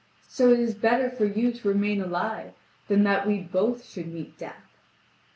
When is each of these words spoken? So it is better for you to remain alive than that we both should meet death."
So 0.27 0.51
it 0.51 0.59
is 0.59 0.73
better 0.73 1.11
for 1.11 1.25
you 1.25 1.51
to 1.51 1.67
remain 1.67 2.01
alive 2.01 2.53
than 2.87 3.03
that 3.03 3.27
we 3.27 3.37
both 3.39 3.85
should 3.85 4.07
meet 4.11 4.35
death." 4.35 4.79